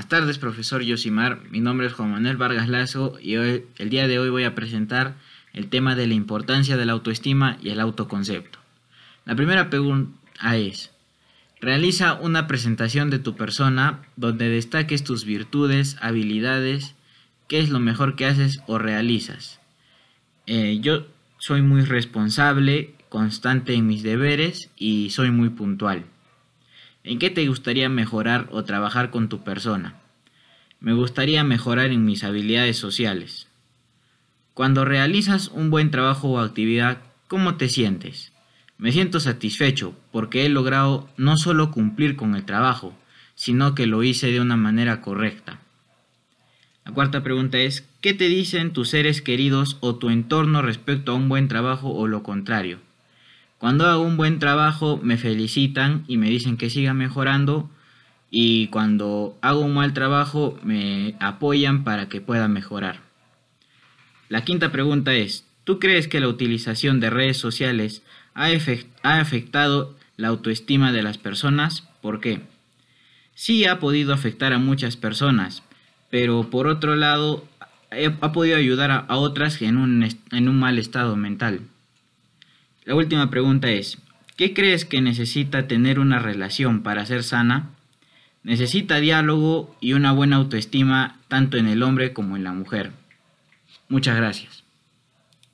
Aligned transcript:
Buenas 0.00 0.08
tardes, 0.08 0.38
profesor 0.38 0.80
Yosimar. 0.80 1.42
Mi 1.50 1.60
nombre 1.60 1.86
es 1.86 1.92
Juan 1.92 2.12
Manuel 2.12 2.38
Vargas 2.38 2.70
Lazo 2.70 3.18
y 3.20 3.36
hoy, 3.36 3.66
el 3.76 3.90
día 3.90 4.08
de 4.08 4.18
hoy 4.18 4.30
voy 4.30 4.44
a 4.44 4.54
presentar 4.54 5.14
el 5.52 5.68
tema 5.68 5.94
de 5.94 6.06
la 6.06 6.14
importancia 6.14 6.78
de 6.78 6.86
la 6.86 6.92
autoestima 6.92 7.58
y 7.60 7.68
el 7.68 7.80
autoconcepto. 7.80 8.58
La 9.26 9.36
primera 9.36 9.68
pregunta 9.68 10.56
es, 10.56 10.90
realiza 11.60 12.14
una 12.14 12.46
presentación 12.46 13.10
de 13.10 13.18
tu 13.18 13.36
persona 13.36 14.00
donde 14.16 14.48
destaques 14.48 15.04
tus 15.04 15.26
virtudes, 15.26 15.98
habilidades, 16.00 16.94
qué 17.46 17.58
es 17.58 17.68
lo 17.68 17.78
mejor 17.78 18.16
que 18.16 18.24
haces 18.24 18.62
o 18.66 18.78
realizas. 18.78 19.60
Eh, 20.46 20.78
yo 20.80 21.08
soy 21.36 21.60
muy 21.60 21.82
responsable, 21.82 22.94
constante 23.10 23.74
en 23.74 23.86
mis 23.86 24.02
deberes 24.02 24.70
y 24.78 25.10
soy 25.10 25.30
muy 25.30 25.50
puntual. 25.50 26.06
¿En 27.02 27.18
qué 27.18 27.30
te 27.30 27.46
gustaría 27.48 27.88
mejorar 27.88 28.48
o 28.50 28.64
trabajar 28.64 29.10
con 29.10 29.30
tu 29.30 29.42
persona? 29.42 29.94
Me 30.80 30.92
gustaría 30.92 31.42
mejorar 31.44 31.92
en 31.92 32.04
mis 32.04 32.24
habilidades 32.24 32.76
sociales. 32.76 33.48
Cuando 34.52 34.84
realizas 34.84 35.48
un 35.48 35.70
buen 35.70 35.90
trabajo 35.90 36.28
o 36.28 36.38
actividad, 36.38 36.98
¿cómo 37.26 37.56
te 37.56 37.70
sientes? 37.70 38.32
Me 38.76 38.92
siento 38.92 39.18
satisfecho 39.18 39.94
porque 40.12 40.44
he 40.44 40.50
logrado 40.50 41.08
no 41.16 41.38
solo 41.38 41.70
cumplir 41.70 42.16
con 42.16 42.34
el 42.34 42.44
trabajo, 42.44 42.94
sino 43.34 43.74
que 43.74 43.86
lo 43.86 44.02
hice 44.02 44.30
de 44.30 44.40
una 44.40 44.58
manera 44.58 45.00
correcta. 45.00 45.60
La 46.84 46.92
cuarta 46.92 47.22
pregunta 47.22 47.58
es, 47.58 47.88
¿qué 48.02 48.12
te 48.12 48.28
dicen 48.28 48.74
tus 48.74 48.90
seres 48.90 49.22
queridos 49.22 49.78
o 49.80 49.96
tu 49.96 50.10
entorno 50.10 50.60
respecto 50.60 51.12
a 51.12 51.14
un 51.14 51.30
buen 51.30 51.48
trabajo 51.48 51.88
o 51.90 52.06
lo 52.06 52.22
contrario? 52.22 52.80
Cuando 53.60 53.86
hago 53.86 54.02
un 54.02 54.16
buen 54.16 54.38
trabajo 54.38 54.98
me 55.02 55.18
felicitan 55.18 56.04
y 56.08 56.16
me 56.16 56.30
dicen 56.30 56.56
que 56.56 56.70
siga 56.70 56.94
mejorando 56.94 57.68
y 58.30 58.68
cuando 58.68 59.36
hago 59.42 59.60
un 59.60 59.74
mal 59.74 59.92
trabajo 59.92 60.58
me 60.62 61.14
apoyan 61.20 61.84
para 61.84 62.08
que 62.08 62.22
pueda 62.22 62.48
mejorar. 62.48 63.00
La 64.30 64.44
quinta 64.44 64.72
pregunta 64.72 65.12
es, 65.12 65.44
¿tú 65.64 65.78
crees 65.78 66.08
que 66.08 66.20
la 66.20 66.28
utilización 66.28 67.00
de 67.00 67.10
redes 67.10 67.36
sociales 67.36 68.02
ha, 68.32 68.48
afectado 69.02 69.94
la 70.16 70.28
autoestima 70.28 70.90
de 70.90 71.02
las 71.02 71.18
personas? 71.18 71.86
¿Por 72.00 72.20
qué? 72.20 72.40
Sí 73.34 73.66
ha 73.66 73.78
podido 73.78 74.14
afectar 74.14 74.54
a 74.54 74.58
muchas 74.58 74.96
personas, 74.96 75.62
pero 76.08 76.48
por 76.48 76.66
otro 76.66 76.96
lado 76.96 77.44
ha 78.22 78.32
podido 78.32 78.56
ayudar 78.56 78.90
a, 78.90 79.16
otras 79.18 79.60
en 79.60 79.76
un 79.76 80.58
mal 80.58 80.78
estado 80.78 81.14
mental. 81.14 81.60
La 82.90 82.96
última 82.96 83.30
pregunta 83.30 83.70
es, 83.70 83.98
¿qué 84.34 84.52
crees 84.52 84.84
que 84.84 85.00
necesita 85.00 85.68
tener 85.68 86.00
una 86.00 86.18
relación 86.18 86.82
para 86.82 87.06
ser 87.06 87.22
sana? 87.22 87.70
Necesita 88.42 88.98
diálogo 88.98 89.76
y 89.80 89.92
una 89.92 90.10
buena 90.10 90.34
autoestima 90.34 91.20
tanto 91.28 91.56
en 91.56 91.68
el 91.68 91.84
hombre 91.84 92.12
como 92.12 92.34
en 92.34 92.42
la 92.42 92.52
mujer. 92.52 92.90
Muchas 93.88 94.16
gracias. 94.16 94.64